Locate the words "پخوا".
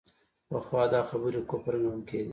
0.49-0.81